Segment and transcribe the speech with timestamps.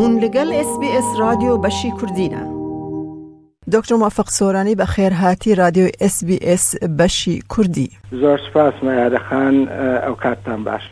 [0.00, 2.42] هون لەگەل SسBS رادیۆ بەشی کوردینە.
[3.72, 6.64] دکتر موفق سۆرانی بە خێرهاتی رادیۆ SسBS
[6.98, 7.88] بەشی کوردی.
[8.20, 9.54] زۆر سپاس مەیادەخان
[10.04, 10.82] ئەو کاتتان باش.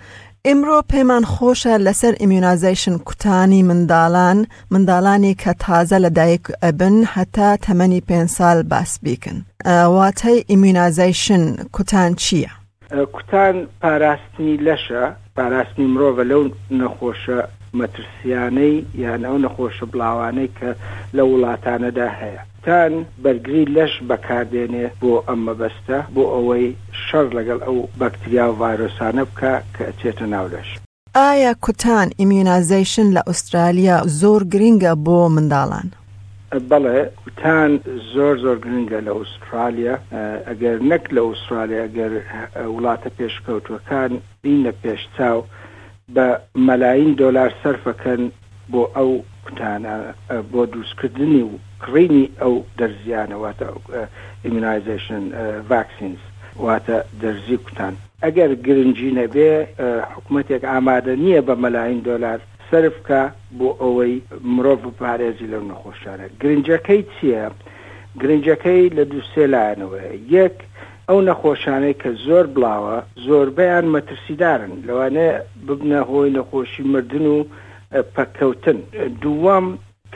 [0.47, 8.27] ئمرۆ پەیمان خۆشە لەسەر ئیمیونازیشن کوتانی منداڵان منداڵانی کە تازە لەدایک ئەبن هەتا تەمەنی پێ
[8.37, 9.37] سال باس بیکن.
[9.97, 11.43] واتای ئیمیونازیشن
[11.73, 12.51] کوتان چییە؟
[13.13, 15.03] کوتان پاراستنی لەشە
[15.37, 17.45] پاراستنی مرۆڤە لەو نەخۆشە
[17.81, 18.75] مەترسیانەی
[19.05, 20.71] یان ئەو نەخۆشە بڵاوانەی کە
[21.17, 22.93] لە وڵاتانەدا هەیە تان
[23.23, 26.67] بەرگری لەش بەکاردێنێ بۆ ئەمە بەستە بۆ ئەوەی
[27.05, 30.69] شەر لەگەڵ ئەو بەکتریا و ڤایرۆسانە بکە کە چێتە ناولەش
[31.19, 35.89] ئایا کوتان ئیمیونازیشن لە ئوسترالیا زۆر گرینگە بۆ منداڵان.
[36.71, 37.71] بەڵێ کوتان
[38.15, 39.95] زۆر زۆر گرنگە لە ئوسترالیا
[40.49, 42.13] ئەگەر نەک لە ئوسترالیا ئەگەر
[42.75, 45.39] وڵاتە پێشکەوتوەکان بینە پێش چاو
[46.17, 46.27] بە
[46.69, 48.23] مەلاین دۆلار سەرفەکەن
[48.73, 49.11] بۆ ئەو
[49.45, 49.95] قوتانە
[50.53, 51.51] بۆ دروستکردنی و
[51.83, 53.67] کڕینی ئەو دەرزیانەواتە
[54.45, 55.23] ئیمینایزیشن
[55.71, 56.21] ڤاکسینز
[56.65, 57.95] واتە دەرزی کوتان
[58.25, 59.53] ئەگەر گرنگجی نەبێ
[60.15, 62.39] حکوومەتێک ئامادە نییە بە مەلاین دۆلار
[62.71, 63.23] سرفکە
[63.59, 64.15] بۆ ئەوەی
[64.55, 67.45] مرۆڤ پارێزی لەو نەخۆشارە گرنجەکەی چییە؟
[68.21, 69.99] گرنجەکەی لە دووسێ لایەنەوە
[70.35, 70.57] یەک
[71.11, 75.31] ئەو نەخۆشانەی کە زۆر بڵاوە زۆربیان مەترسیدارن لەوانێ
[75.67, 77.37] ببنە هۆی نەخۆشی مردن و
[78.15, 78.79] پەکەوتن
[79.23, 79.67] دووەم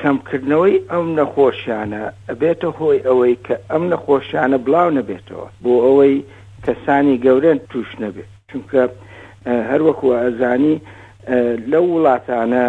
[0.01, 6.17] کەمکردنەوەی ئەم نەخۆشیانە ئەبێتە هۆی ئەوەی کە ئەم نەخۆشیانە بڵاو نەبێتەوە بۆ ئەوەی
[6.65, 8.83] کەسانی گەورن توش نەبێت چونکە
[9.71, 10.75] هەروەکو ئەزانی
[11.73, 12.65] لەو وڵاتانە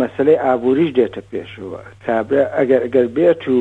[0.00, 3.58] مەسلەی ئابووریش دێتە پێشەوە کابرا ئەگەر ئەگەر بێت و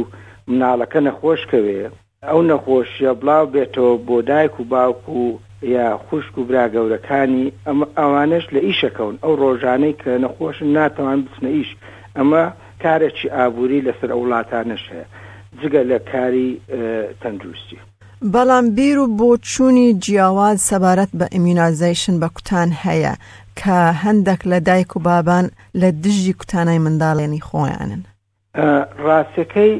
[0.52, 1.84] مناڵەکە نەخۆشکەوێ
[2.30, 7.86] ئەو نەخۆشیە بڵاو بێتەوە بۆ دایک و باوک و یا خوشک و برا گەورەکانی ئەمە
[7.98, 11.70] ئەوانش لە ئیشەکەون ئەو ڕۆژانەی کە نەخۆشن ناتوان بچنە ئیش
[12.18, 12.44] ئەمە
[12.84, 15.06] کارێکی ئابووری لەسەر وڵاتانش هەیە
[15.62, 16.50] جگە لە کاری
[17.22, 17.78] تەندروستی.
[18.34, 23.14] بەڵام بیر و بۆ چووی جیاواز سەبارەت بە ئیمینازیشن بە کوتان هەیە
[23.60, 25.46] کە هەندێک لە دایک و بابان
[25.82, 28.00] لە دژی کوتانای منداڵێنی خۆیانن.
[29.06, 29.74] ڕاستەکەی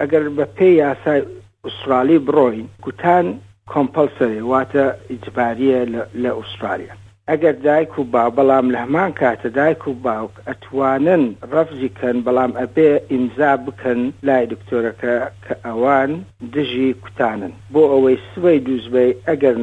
[0.00, 1.22] ئەگەر بە پێی یاسای
[1.66, 3.26] ئوسترالی بڕۆین گوتان
[3.72, 5.80] کۆمپەلسەری واتە ئیجباریە
[6.22, 6.94] لە ئوسترالیا
[7.30, 12.90] ئەگەر دایک و با بەڵام لە هەمان کاتە دایک و باوک ئەتوانن ڕەفزیکەن بەڵام ئەبێ
[13.12, 16.10] ئیمزا بکەن لای دکتۆرەکە کە ئەوان
[16.54, 19.56] دژی کوتانن بۆ ئەوەی سبەی دووزبەی ئەگەر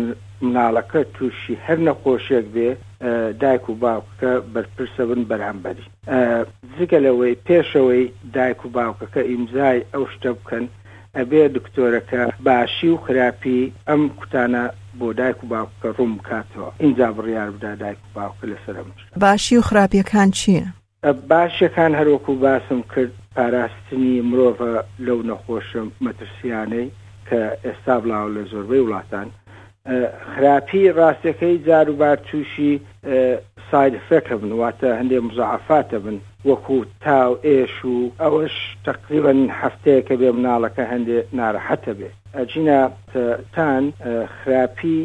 [0.45, 2.69] مناڵەکە تووشی هەر نەخۆشێک بێ
[3.41, 5.85] دایک و باوکەکە بەرپرسە بن بەرامبەری
[6.77, 8.03] جگە لەوەی پێشەوەی
[8.35, 10.65] دایک و باوکەکە ئیمزای ئەو شتە بکەن
[11.19, 13.59] ئەبێ دکتۆرەکە باشی و خراپی
[13.89, 14.63] ئەم کوتانە
[14.99, 18.87] بۆ دایک و باوکە ڕوم کاتەوە اینجا بڕیار بدا دایک و باوکە لەسرم
[19.23, 20.65] باشی و خراپیەکان چییە؟
[21.31, 24.73] باشەکان هەروەکو باسم کرد پاراستنی مرۆڤە
[25.05, 26.87] لەو نەخۆشم مەترسیانەی
[27.27, 29.27] کە ئێستا بڵاو لە زۆربەی وڵاتان
[30.33, 32.71] خراپی ڕاستەکەی جاروبار تووشی
[33.71, 36.17] سایدفەکە بن واتە هەندێک مزعافاتە بن
[36.49, 38.55] وەکو تاو ئێش و ئەوەش
[38.89, 43.83] تقریبن هەفتەیە کە بێ مناڵەکە هەندێ ناڕەحەتە بێ ئەجیناتان
[44.37, 44.97] خراپی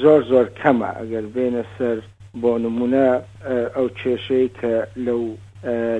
[0.00, 1.98] زۆر زۆر کەمە ئەگەر بێنە سەر
[2.42, 3.08] بۆ نمونە
[3.76, 4.74] ئەو کێشەی کە
[5.06, 5.22] لەو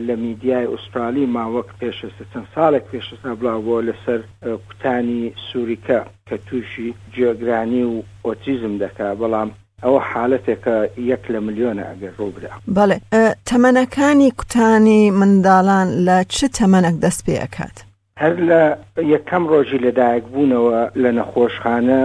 [0.06, 4.20] لە میدیای ئوسترالی ماوەک پێشستە چەند ساڵێک پێشستا بڵاوبووە لەسەر
[4.66, 7.96] کوتانی سووریکە کە تووشی جێگرانی و
[8.26, 9.50] ئۆتیزم دەکا بەڵام
[9.82, 10.76] ئەوە حالەتێکە
[11.10, 12.96] یەک لە میلیۆنە ئەگەر ڕووبرا بڵێ
[13.48, 17.76] تەمەنەکانی کوتانی منداڵان لە چ تەمەنەک دەست پێ ئەکات
[18.22, 18.62] هەر لە
[19.14, 22.02] یەکەم ڕۆژی لەدایک بوونەوە لە نەخۆشخانە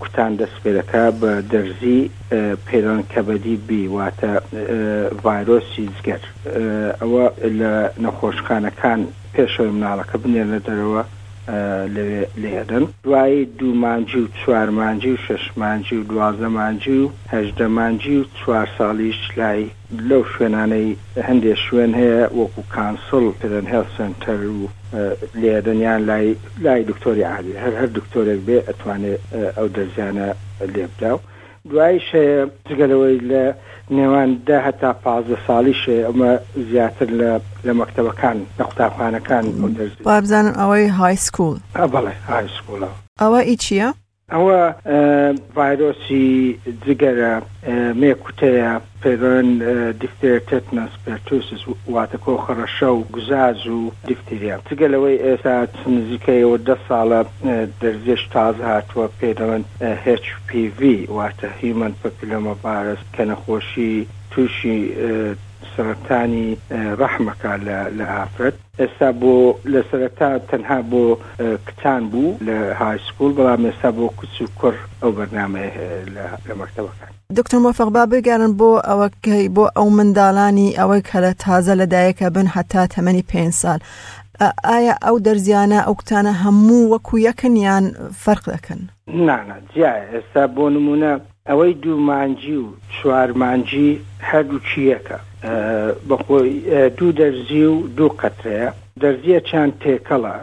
[0.00, 2.00] کوتان دەستپێرەکە بە دەرزی
[2.66, 4.32] پێران کەبەدی بیواتە
[5.24, 6.22] ڤایرۆسی جگەر
[7.00, 7.24] ئەوە
[7.60, 7.72] لە
[8.04, 9.00] نەخۆشخانەکان
[9.34, 11.02] پێشەوەی مناڵەکە بنێرە دەرەوە
[12.42, 19.66] لێدن دوایی دوومانجی و چوارمانجی و ششمانجی و دوازەمانجی و هەژدەمانجی و چوار ساڵیش لای
[20.08, 20.90] لەو شوێنانەی
[21.28, 24.68] هەندێک شوێن هەیە وەکو کانسڵ پێدەن هێ سنتەر و
[25.42, 26.28] لێدنیان لای
[26.64, 29.20] لای دکتۆری عادی هەر هەر دکتۆرێک بێ ئەتوانێت
[29.56, 30.28] ئەو دەزیانە
[30.74, 31.29] لێبدا و
[31.70, 32.08] دوایش
[32.68, 33.44] جگەرەوەی لە
[33.96, 36.32] نێوان ده هەتا پازە ساڵیشێ ئەمە
[36.70, 37.30] زیاتر لە
[37.66, 39.44] لە مەکتتەبەکان لە قوتابخانەکان
[40.24, 41.56] بزانم ئەوەی هایسکول
[41.92, 42.90] بەڵێ هایسکوڵە
[43.22, 43.88] ئەوە ئیچیە؟
[44.34, 44.58] ئەوە
[45.56, 46.26] ڤایرۆسی
[46.86, 47.32] جگەرە
[48.00, 48.72] مێکوتەیە
[49.02, 49.48] پێرۆن
[50.02, 51.62] دیفتێتنس پێرتوسس
[51.94, 55.56] واتە کۆخەڕە شەو گوزاز و دیفتریا جگە لەوەی ئێستا
[55.96, 57.20] نزیکەیەوە ده ساڵە
[57.82, 59.62] دەرزێش تاز هاتووە پێدەڵن
[60.24, 60.80] HPV
[61.16, 63.94] واتە هیمن پەپلەمە بارز کە نەخۆشی
[64.32, 64.80] تووشی
[65.76, 66.46] سەرتانی
[67.00, 67.52] ڕەحمەکە
[67.98, 69.36] لە ئافرەت ئێستا بۆ
[69.72, 71.04] لە سەرەتا تەنها بۆ
[71.66, 75.64] کتان بوو لە هایسکول بەڵام ئێستا بۆ کوچ و کوڕ ئەو بەرنامە
[76.46, 81.74] لە مەکتەبەکان دکتۆر مۆفق با بگەرن بۆ ئەوەکەی بۆ ئەو منداڵانی ئەوەی کە لە تازە
[81.80, 83.80] لەدایەکە بن هەتا تەمەنی پێ سال
[84.70, 87.84] ئایا ئەو دەرزیانە ئەو کتانە هەموو وەکو یەکن یان
[88.22, 88.80] فەرق دەکەن
[89.28, 91.12] نانە جیا ئێستا بۆ نمونە
[91.50, 93.88] ئەوەی دوومانجی و چوارمانجی
[94.30, 95.18] هەردوو چیەکە
[96.08, 98.68] بەخۆی دوو دەرزی و دوو قەترەیە
[99.02, 100.36] دەرزیە چند تێکەڵە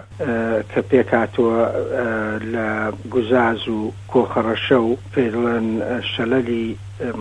[0.72, 1.60] کە پێکاتوە
[2.54, 2.68] لە
[3.14, 3.80] گوزاز و
[4.12, 5.68] کۆخەڕەشە و پێڵەن
[6.12, 6.68] شەلەلی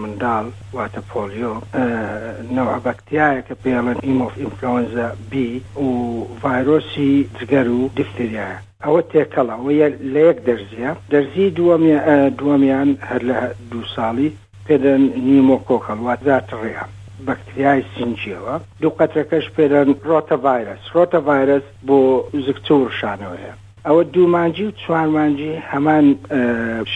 [0.00, 0.44] منداڵ
[0.76, 1.54] واتە پۆلیۆ
[2.56, 5.50] نەوە بەکتیایە کە پێڵەن ئیمۆف ئینفلۆنزە بی
[5.88, 5.90] و
[6.42, 9.74] ڤایرۆسی جگەر و دیفتریایە ئەوە تێکەڵە وە
[10.12, 11.46] لە یەک دەرزیە دەرزی
[12.38, 13.40] دووەمیان هەر لە
[13.70, 14.28] دو ساڵی
[14.66, 16.90] پێدەن نیمۆ کۆکەڵ وات زیاتر ڕێیان
[17.24, 20.90] bakteriai Sinjela, duc a trecut pe un rotavirus.
[20.92, 23.56] Rotavirus bu zicțur șanoe.
[23.88, 26.06] ئەوە دوومانجی و چوارمانجی هەمان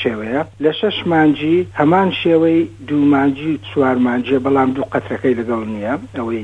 [0.02, 6.42] شێوەیە لە شش مانجی هەمان شێوەی دوومانجی و چوارمانجیە بەڵام دوو قەتەکەی لەگەڵ نییە ئەوەی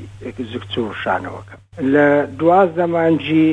[0.53, 1.55] زکچور شانەوەکە
[1.95, 2.09] لە
[2.41, 3.45] دوازدەمانجی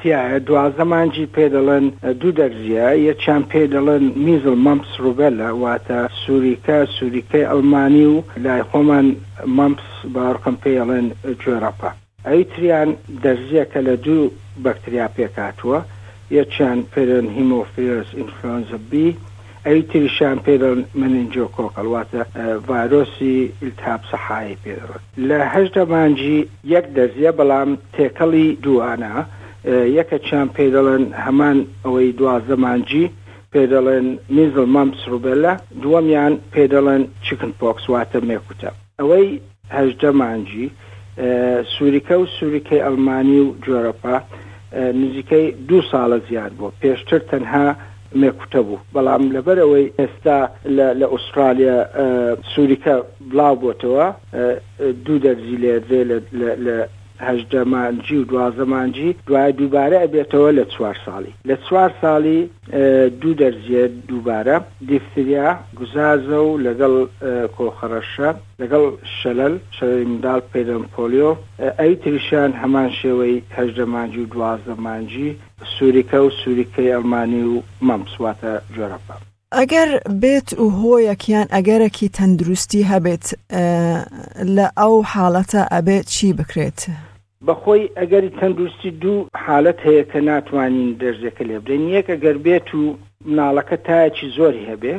[0.00, 1.86] تایە دوازدەمانجی پێ دەڵێن
[2.20, 9.06] دوو دەرزیە یەکیان پێ دەڵێن میزل مەمس ڕوبەلە واتە سووریکە سووریکەی ئەلمانی و لای خۆمان
[9.58, 9.84] مەمس
[10.14, 11.06] باڕکەم پێڵێن
[11.42, 11.90] جۆرەپە
[12.26, 12.90] ئەوی تریان
[13.24, 14.22] دەرزیە کە لە دوو
[14.64, 15.78] بەکتریا پێکاتوە
[16.38, 19.06] یەکیان پێرن هیمۆفیرس ئینفلۆنزە بی
[19.66, 22.22] ئەوی تریشان پێدەن مننجۆ کۆکەڵواتە
[22.68, 26.38] ڤایرۆسی ئیلتاب سەحایی پێدەڕێت لە هەشدا مانجی
[26.74, 29.16] یەک دەزیە بەڵام تێکەڵی دوانە
[29.98, 33.06] یەکە چیان پێ دەڵێن هەمان ئەوەی دوازە مانجی
[33.54, 34.06] پێدەڵێن
[34.36, 39.28] میزل مامس ڕوبەلە دووەمیان پێدەڵێن چکن پۆکس واتە مێکوتە ئەوەی
[39.76, 40.66] هەشدە مانجی
[41.72, 44.16] سووریکە و سووریکەی ئەلمانی و جۆرەپە
[44.72, 47.66] نزیکەی دو ساڵە زیاد بوو پێشتر تەنها
[48.20, 50.38] مێکوتە بوو بەڵام لەبەرەوەی ئێستا
[51.00, 51.76] لە ئوسترالیا
[52.52, 52.94] سووریکە
[53.30, 54.06] بڵاو بۆتەوە
[55.06, 55.74] دوو دەرزی لێ
[56.66, 56.78] لە
[57.22, 62.38] هەمانجی و دوازەمانجی دوای دووبارە ئەبێتەوە لە چوار ساڵی لە چوار ساڵی
[63.20, 64.56] دوو دەرجێ دووبارە
[64.88, 66.92] دیفتریا گوزازە و لەگەڵ
[67.56, 68.30] کۆخەرەشە
[68.60, 68.84] لەگەڵ
[69.20, 71.30] شەلل شەمدال پێدەم پۆلیۆ
[71.80, 75.28] ئەی تریشان هەمان شێوەی هەژدەمانجی و دوازەمانجی
[75.74, 77.56] سووریکە و سووریکەی ئەلمانی و
[77.88, 79.16] مەمسواتە جۆرەپە.
[79.58, 79.90] ئەگەر
[80.22, 83.26] بێت و هۆیەکیان ئەگەرەکی تەندروستی هەبێت
[84.56, 86.80] لە ئەو حاڵەتە ئەبێت چی بکرێت؟
[87.48, 92.84] بەخۆی ئەگەری تەندروستی دوو حالت هەیە کە ناتوانین دەرجەکە لێ بدەین یەکە گەر بێت و
[93.38, 94.94] ناڵەکە تایەکی زۆری هەبێ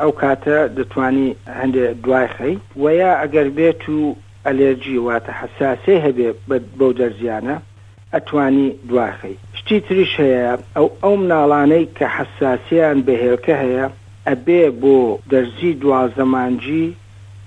[0.00, 1.30] ئەو کاتە دەتوانی
[1.60, 4.00] هەندێک دوای خەی ویا ئەگەر بێت و
[4.46, 6.28] ئەلێرجی واتە حساسێ هەبێ
[6.78, 7.56] بەو دەرزیانە
[8.14, 10.44] ئەتوانی دواخەی شتی تریش هەیە
[10.76, 13.86] ئەو ئەو مناڵانەی کە حساسیان بەهێلکە هەیە
[14.28, 14.96] ئەبێ بۆ
[15.32, 16.84] دەرزی دوازەمانجی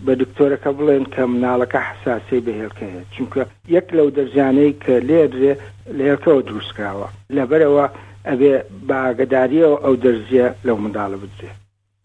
[0.06, 3.42] بە دکتۆرەکە بڵێن کە مناڵەکە حساسی بەهێلکەیە چونکە
[3.76, 5.54] یەک لەو دەرجانەی کە لێدرێ
[5.98, 7.86] لێرکەوە دروستکراوە لەبەرەوە
[8.30, 8.54] ئەبێ
[8.90, 11.52] باگەداریەوە ئەو دەرزیە لەو منداڵە بدرێ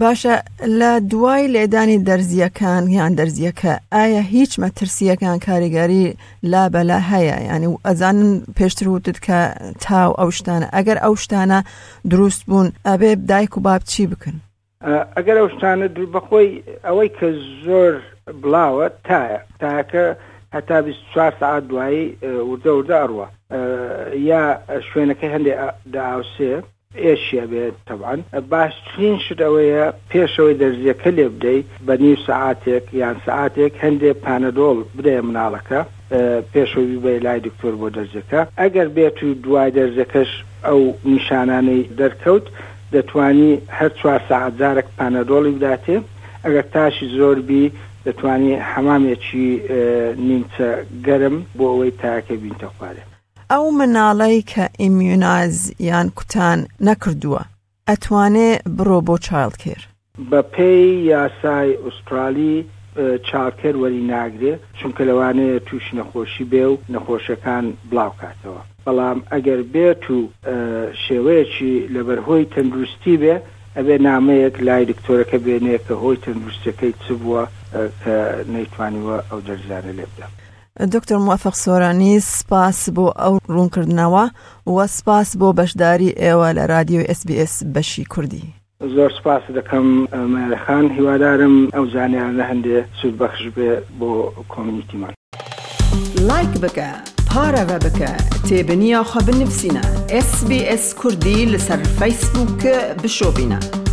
[0.03, 0.35] باشە
[0.81, 6.05] لە دوای لێدانی دەرزیەکان یان دەرزیەکە ئایا هیچ مەترسیەکان کاریگەری
[6.53, 9.39] لا بەلا هەیە ینی و ئەزانن پێشتر وتت کە
[9.85, 11.59] تاو ئەو شتانە ئەگەر ئەو شتانە
[12.13, 14.37] دروست بوون ئەبێ دایک و باب چی بکن
[15.19, 16.51] ئەگەر ئەو شتانە دل بەخۆی
[16.87, 17.29] ئەوەی کە
[17.65, 17.93] زۆر
[18.41, 20.07] بڵاوە تایە تاکە
[20.57, 20.79] هەتا
[21.13, 22.03] چوار سعات دوایی
[22.51, 23.27] وردە وردە ئەڕوە
[24.31, 24.43] یا
[24.89, 25.59] شوێنەکەی هەندێک
[25.95, 26.53] داوسێ
[27.05, 28.19] ئێشیا بێت تەوان
[28.53, 35.17] باشترین شت ئەوەیە پێشەوەی دەرزیەکە لێ بدەیت بە نیو سعاتێک یان سعاتێک هەندێک پانەدۆڵ بدێ
[35.29, 35.81] مناڵەکە
[36.53, 40.31] پێشەوەی بە لای دکتۆر بۆ دەرجەکە ئەگەر بێت و دوای دەرزەکەش
[40.67, 40.83] ئەو
[41.13, 42.47] نیشانانەی دەرکەوت
[42.93, 45.97] دەتوانی هەر چوار سعجارێک پانەدۆڵی بداتێ
[46.45, 47.73] ئەگەر تاشی زۆربی
[48.07, 49.49] دەتوانێت حەمامێکی
[50.29, 50.69] نیمچە
[51.07, 53.03] گەرم بۆ ئەوەی تاکە بینتە خوارێ
[53.53, 55.55] ئەو مناڵەی کە ئیمیوناز
[55.89, 57.43] یان کوتان نەکردووە
[57.89, 59.83] ئەتوانێ بڕۆ بۆ چالکێر
[60.31, 62.57] بە پێی یاسای ئوسترالی
[63.33, 70.19] چاکر وەری ناگرێ چونکە لەوانەیە توش نەخۆشی بێ و نەخۆشەکان بڵاوکاتەوە بەڵام ئەگەر بێت و
[71.05, 73.35] شێوەیەکی لەبەرهۆی تەندروستی بێ
[73.77, 77.43] ئەبێ نامەیەک لای دکتۆرەکە بێنێ کە هۆی تەندروستەکەی چ بووە
[78.03, 78.17] کە
[78.55, 80.33] نەیتوانیوە ئەو دەرزانە لێ بدەم.
[80.95, 84.25] دکتۆر موفق سۆرانی سپاس بۆ ئەو ڕوونکردنەوە
[84.75, 88.45] وە سپاس بۆ بەشداری ئێوە لە رادیۆ SسBS بەشی کوردی.
[88.81, 89.87] زۆر سپاس دەکەم
[90.35, 94.11] مەرەخان هیوادارم ئەو زانیانە هەندێ سود بەخش بێ بۆ
[94.53, 95.13] کۆمیتیمان
[96.31, 96.89] لایک بکە
[97.31, 98.11] پارەوە بکە
[98.49, 99.85] تێبنییاخوا بنووسینە
[100.29, 103.88] SسBS کوردی لەسەر فیسبووکە بشۆبینە.